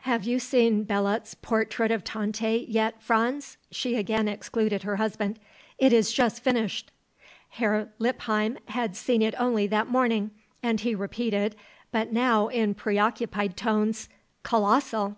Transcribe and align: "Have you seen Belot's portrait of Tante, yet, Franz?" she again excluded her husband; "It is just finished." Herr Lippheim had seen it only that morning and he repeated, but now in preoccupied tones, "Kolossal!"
"Have 0.00 0.24
you 0.24 0.38
seen 0.38 0.84
Belot's 0.84 1.32
portrait 1.32 1.90
of 1.90 2.04
Tante, 2.04 2.66
yet, 2.68 3.02
Franz?" 3.02 3.56
she 3.70 3.94
again 3.96 4.28
excluded 4.28 4.82
her 4.82 4.96
husband; 4.96 5.38
"It 5.78 5.90
is 5.90 6.12
just 6.12 6.42
finished." 6.44 6.90
Herr 7.48 7.88
Lippheim 7.98 8.58
had 8.66 8.94
seen 8.94 9.22
it 9.22 9.34
only 9.40 9.66
that 9.68 9.88
morning 9.88 10.32
and 10.62 10.80
he 10.80 10.94
repeated, 10.94 11.56
but 11.92 12.12
now 12.12 12.48
in 12.48 12.74
preoccupied 12.74 13.56
tones, 13.56 14.10
"Kolossal!" 14.44 15.16